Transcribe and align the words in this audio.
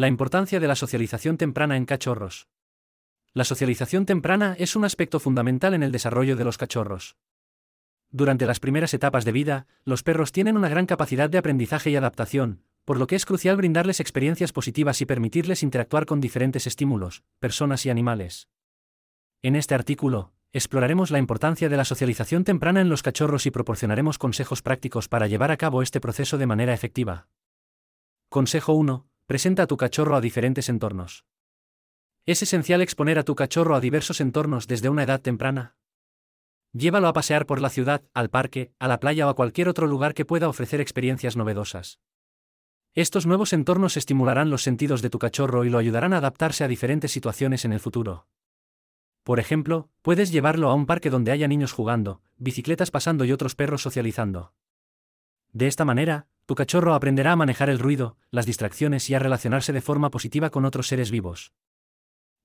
La 0.00 0.08
importancia 0.08 0.60
de 0.60 0.66
la 0.66 0.76
socialización 0.76 1.36
temprana 1.36 1.76
en 1.76 1.84
cachorros. 1.84 2.48
La 3.34 3.44
socialización 3.44 4.06
temprana 4.06 4.56
es 4.58 4.74
un 4.74 4.86
aspecto 4.86 5.20
fundamental 5.20 5.74
en 5.74 5.82
el 5.82 5.92
desarrollo 5.92 6.36
de 6.36 6.44
los 6.44 6.56
cachorros. 6.56 7.18
Durante 8.10 8.46
las 8.46 8.60
primeras 8.60 8.94
etapas 8.94 9.26
de 9.26 9.32
vida, 9.32 9.66
los 9.84 10.02
perros 10.02 10.32
tienen 10.32 10.56
una 10.56 10.70
gran 10.70 10.86
capacidad 10.86 11.28
de 11.28 11.36
aprendizaje 11.36 11.90
y 11.90 11.96
adaptación, 11.96 12.62
por 12.86 12.98
lo 12.98 13.06
que 13.06 13.14
es 13.14 13.26
crucial 13.26 13.58
brindarles 13.58 14.00
experiencias 14.00 14.54
positivas 14.54 15.02
y 15.02 15.04
permitirles 15.04 15.62
interactuar 15.62 16.06
con 16.06 16.22
diferentes 16.22 16.66
estímulos, 16.66 17.22
personas 17.38 17.84
y 17.84 17.90
animales. 17.90 18.48
En 19.42 19.54
este 19.54 19.74
artículo, 19.74 20.32
exploraremos 20.54 21.10
la 21.10 21.18
importancia 21.18 21.68
de 21.68 21.76
la 21.76 21.84
socialización 21.84 22.44
temprana 22.44 22.80
en 22.80 22.88
los 22.88 23.02
cachorros 23.02 23.44
y 23.44 23.50
proporcionaremos 23.50 24.16
consejos 24.16 24.62
prácticos 24.62 25.08
para 25.08 25.26
llevar 25.26 25.50
a 25.50 25.58
cabo 25.58 25.82
este 25.82 26.00
proceso 26.00 26.38
de 26.38 26.46
manera 26.46 26.72
efectiva. 26.72 27.28
Consejo 28.30 28.72
1. 28.72 29.09
Presenta 29.30 29.62
a 29.62 29.66
tu 29.68 29.76
cachorro 29.76 30.16
a 30.16 30.20
diferentes 30.20 30.68
entornos. 30.68 31.24
Es 32.26 32.42
esencial 32.42 32.82
exponer 32.82 33.16
a 33.16 33.22
tu 33.22 33.36
cachorro 33.36 33.76
a 33.76 33.80
diversos 33.80 34.20
entornos 34.20 34.66
desde 34.66 34.88
una 34.88 35.04
edad 35.04 35.20
temprana. 35.20 35.76
Llévalo 36.72 37.06
a 37.06 37.12
pasear 37.12 37.46
por 37.46 37.60
la 37.60 37.70
ciudad, 37.70 38.02
al 38.12 38.28
parque, 38.28 38.72
a 38.80 38.88
la 38.88 38.98
playa 38.98 39.28
o 39.28 39.30
a 39.30 39.36
cualquier 39.36 39.68
otro 39.68 39.86
lugar 39.86 40.14
que 40.14 40.24
pueda 40.24 40.48
ofrecer 40.48 40.80
experiencias 40.80 41.36
novedosas. 41.36 42.00
Estos 42.92 43.24
nuevos 43.24 43.52
entornos 43.52 43.96
estimularán 43.96 44.50
los 44.50 44.64
sentidos 44.64 45.00
de 45.00 45.10
tu 45.10 45.20
cachorro 45.20 45.64
y 45.64 45.70
lo 45.70 45.78
ayudarán 45.78 46.12
a 46.12 46.16
adaptarse 46.16 46.64
a 46.64 46.68
diferentes 46.68 47.12
situaciones 47.12 47.64
en 47.64 47.72
el 47.72 47.78
futuro. 47.78 48.26
Por 49.22 49.38
ejemplo, 49.38 49.90
puedes 50.02 50.32
llevarlo 50.32 50.70
a 50.70 50.74
un 50.74 50.86
parque 50.86 51.08
donde 51.08 51.30
haya 51.30 51.46
niños 51.46 51.70
jugando, 51.70 52.20
bicicletas 52.36 52.90
pasando 52.90 53.24
y 53.24 53.30
otros 53.30 53.54
perros 53.54 53.80
socializando. 53.80 54.54
De 55.52 55.68
esta 55.68 55.84
manera, 55.84 56.26
tu 56.50 56.56
cachorro 56.56 56.94
aprenderá 56.94 57.30
a 57.30 57.36
manejar 57.36 57.70
el 57.70 57.78
ruido, 57.78 58.16
las 58.32 58.44
distracciones 58.44 59.08
y 59.08 59.14
a 59.14 59.20
relacionarse 59.20 59.72
de 59.72 59.80
forma 59.80 60.10
positiva 60.10 60.50
con 60.50 60.64
otros 60.64 60.88
seres 60.88 61.12
vivos. 61.12 61.52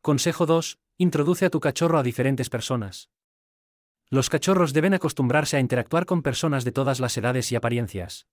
Consejo 0.00 0.44
2. 0.44 0.80
Introduce 0.98 1.46
a 1.46 1.50
tu 1.50 1.60
cachorro 1.60 1.98
a 1.98 2.02
diferentes 2.02 2.50
personas. 2.50 3.10
Los 4.10 4.28
cachorros 4.28 4.72
deben 4.72 4.92
acostumbrarse 4.92 5.56
a 5.56 5.60
interactuar 5.60 6.04
con 6.04 6.20
personas 6.20 6.64
de 6.64 6.72
todas 6.72 6.98
las 6.98 7.16
edades 7.16 7.52
y 7.52 7.54
apariencias. 7.54 8.26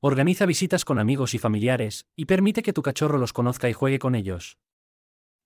Organiza 0.00 0.44
visitas 0.44 0.84
con 0.84 0.98
amigos 0.98 1.32
y 1.32 1.38
familiares, 1.38 2.04
y 2.14 2.26
permite 2.26 2.62
que 2.62 2.74
tu 2.74 2.82
cachorro 2.82 3.16
los 3.16 3.32
conozca 3.32 3.70
y 3.70 3.72
juegue 3.72 3.98
con 3.98 4.14
ellos. 4.14 4.58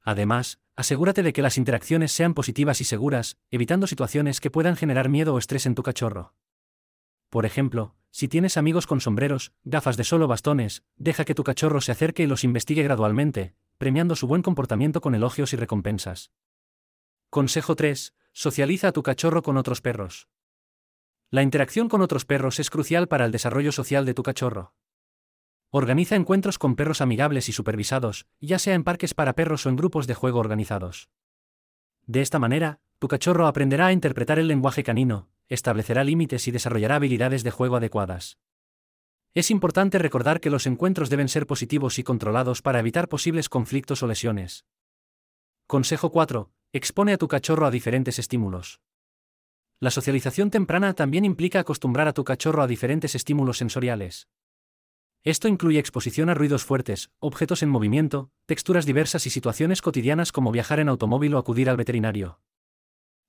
Además, 0.00 0.60
asegúrate 0.76 1.24
de 1.24 1.32
que 1.32 1.42
las 1.42 1.58
interacciones 1.58 2.12
sean 2.12 2.34
positivas 2.34 2.80
y 2.80 2.84
seguras, 2.84 3.36
evitando 3.50 3.88
situaciones 3.88 4.38
que 4.38 4.52
puedan 4.52 4.76
generar 4.76 5.08
miedo 5.08 5.34
o 5.34 5.38
estrés 5.38 5.66
en 5.66 5.74
tu 5.74 5.82
cachorro. 5.82 6.34
Por 7.30 7.46
ejemplo, 7.46 7.96
si 8.14 8.28
tienes 8.28 8.56
amigos 8.56 8.86
con 8.86 9.00
sombreros, 9.00 9.52
gafas 9.64 9.96
de 9.96 10.04
sol 10.04 10.22
o 10.22 10.28
bastones, 10.28 10.84
deja 10.94 11.24
que 11.24 11.34
tu 11.34 11.42
cachorro 11.42 11.80
se 11.80 11.90
acerque 11.90 12.22
y 12.22 12.28
los 12.28 12.44
investigue 12.44 12.84
gradualmente, 12.84 13.56
premiando 13.76 14.14
su 14.14 14.28
buen 14.28 14.40
comportamiento 14.40 15.00
con 15.00 15.16
elogios 15.16 15.52
y 15.52 15.56
recompensas. 15.56 16.30
Consejo 17.28 17.74
3. 17.74 18.14
Socializa 18.32 18.86
a 18.86 18.92
tu 18.92 19.02
cachorro 19.02 19.42
con 19.42 19.56
otros 19.56 19.80
perros. 19.80 20.28
La 21.28 21.42
interacción 21.42 21.88
con 21.88 22.02
otros 22.02 22.24
perros 22.24 22.60
es 22.60 22.70
crucial 22.70 23.08
para 23.08 23.24
el 23.24 23.32
desarrollo 23.32 23.72
social 23.72 24.06
de 24.06 24.14
tu 24.14 24.22
cachorro. 24.22 24.74
Organiza 25.70 26.14
encuentros 26.14 26.56
con 26.56 26.76
perros 26.76 27.00
amigables 27.00 27.48
y 27.48 27.52
supervisados, 27.52 28.28
ya 28.38 28.60
sea 28.60 28.74
en 28.74 28.84
parques 28.84 29.12
para 29.12 29.32
perros 29.32 29.66
o 29.66 29.70
en 29.70 29.76
grupos 29.76 30.06
de 30.06 30.14
juego 30.14 30.38
organizados. 30.38 31.10
De 32.06 32.20
esta 32.20 32.38
manera, 32.38 32.78
tu 33.00 33.08
cachorro 33.08 33.48
aprenderá 33.48 33.86
a 33.86 33.92
interpretar 33.92 34.38
el 34.38 34.46
lenguaje 34.46 34.84
canino, 34.84 35.33
establecerá 35.48 36.04
límites 36.04 36.48
y 36.48 36.50
desarrollará 36.50 36.96
habilidades 36.96 37.44
de 37.44 37.50
juego 37.50 37.76
adecuadas. 37.76 38.38
Es 39.34 39.50
importante 39.50 39.98
recordar 39.98 40.40
que 40.40 40.50
los 40.50 40.66
encuentros 40.66 41.10
deben 41.10 41.28
ser 41.28 41.46
positivos 41.46 41.98
y 41.98 42.04
controlados 42.04 42.62
para 42.62 42.78
evitar 42.78 43.08
posibles 43.08 43.48
conflictos 43.48 44.02
o 44.02 44.06
lesiones. 44.06 44.64
Consejo 45.66 46.10
4. 46.10 46.52
Expone 46.72 47.12
a 47.12 47.18
tu 47.18 47.26
cachorro 47.26 47.66
a 47.66 47.70
diferentes 47.70 48.18
estímulos. 48.18 48.80
La 49.80 49.90
socialización 49.90 50.50
temprana 50.50 50.94
también 50.94 51.24
implica 51.24 51.60
acostumbrar 51.60 52.06
a 52.06 52.12
tu 52.12 52.22
cachorro 52.22 52.62
a 52.62 52.66
diferentes 52.66 53.14
estímulos 53.14 53.58
sensoriales. 53.58 54.28
Esto 55.24 55.48
incluye 55.48 55.78
exposición 55.78 56.28
a 56.28 56.34
ruidos 56.34 56.64
fuertes, 56.64 57.10
objetos 57.18 57.62
en 57.62 57.70
movimiento, 57.70 58.30
texturas 58.46 58.86
diversas 58.86 59.26
y 59.26 59.30
situaciones 59.30 59.82
cotidianas 59.82 60.32
como 60.32 60.52
viajar 60.52 60.80
en 60.80 60.88
automóvil 60.88 61.34
o 61.34 61.38
acudir 61.38 61.70
al 61.70 61.76
veterinario. 61.76 62.40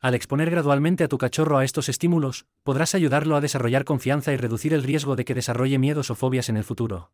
Al 0.00 0.14
exponer 0.14 0.48
gradualmente 0.50 1.02
a 1.02 1.08
tu 1.08 1.18
cachorro 1.18 1.58
a 1.58 1.64
estos 1.64 1.88
estímulos, 1.88 2.46
podrás 2.62 2.94
ayudarlo 2.94 3.34
a 3.34 3.40
desarrollar 3.40 3.84
confianza 3.84 4.32
y 4.32 4.36
reducir 4.36 4.72
el 4.72 4.84
riesgo 4.84 5.16
de 5.16 5.24
que 5.24 5.34
desarrolle 5.34 5.78
miedos 5.78 6.10
o 6.10 6.14
fobias 6.14 6.48
en 6.48 6.56
el 6.56 6.62
futuro. 6.62 7.10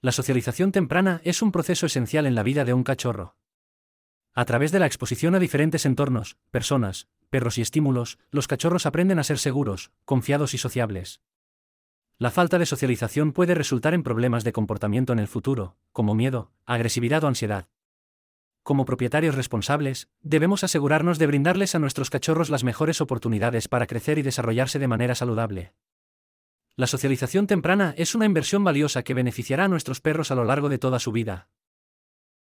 La 0.00 0.12
socialización 0.12 0.70
temprana 0.70 1.20
es 1.24 1.42
un 1.42 1.50
proceso 1.50 1.86
esencial 1.86 2.26
en 2.26 2.36
la 2.36 2.44
vida 2.44 2.64
de 2.64 2.72
un 2.72 2.84
cachorro. 2.84 3.36
A 4.32 4.44
través 4.44 4.70
de 4.70 4.78
la 4.78 4.86
exposición 4.86 5.34
a 5.34 5.40
diferentes 5.40 5.84
entornos, 5.84 6.36
personas, 6.52 7.08
perros 7.30 7.58
y 7.58 7.62
estímulos, 7.62 8.18
los 8.30 8.46
cachorros 8.46 8.86
aprenden 8.86 9.18
a 9.18 9.24
ser 9.24 9.38
seguros, 9.38 9.90
confiados 10.04 10.54
y 10.54 10.58
sociables. 10.58 11.20
La 12.16 12.30
falta 12.30 12.58
de 12.58 12.66
socialización 12.66 13.32
puede 13.32 13.54
resultar 13.56 13.92
en 13.94 14.04
problemas 14.04 14.44
de 14.44 14.52
comportamiento 14.52 15.12
en 15.12 15.18
el 15.18 15.26
futuro, 15.26 15.76
como 15.90 16.14
miedo, 16.14 16.52
agresividad 16.64 17.24
o 17.24 17.26
ansiedad. 17.26 17.68
Como 18.62 18.84
propietarios 18.84 19.34
responsables, 19.34 20.08
debemos 20.20 20.62
asegurarnos 20.62 21.18
de 21.18 21.26
brindarles 21.26 21.74
a 21.74 21.80
nuestros 21.80 22.10
cachorros 22.10 22.48
las 22.48 22.62
mejores 22.62 23.00
oportunidades 23.00 23.66
para 23.66 23.88
crecer 23.88 24.18
y 24.18 24.22
desarrollarse 24.22 24.78
de 24.78 24.86
manera 24.86 25.16
saludable. 25.16 25.72
La 26.76 26.86
socialización 26.86 27.48
temprana 27.48 27.92
es 27.98 28.14
una 28.14 28.24
inversión 28.24 28.62
valiosa 28.62 29.02
que 29.02 29.14
beneficiará 29.14 29.64
a 29.64 29.68
nuestros 29.68 30.00
perros 30.00 30.30
a 30.30 30.36
lo 30.36 30.44
largo 30.44 30.68
de 30.68 30.78
toda 30.78 31.00
su 31.00 31.10
vida. 31.10 31.48